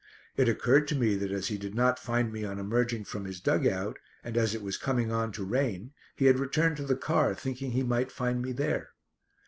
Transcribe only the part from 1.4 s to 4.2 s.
he did not find me on emerging from his dug out,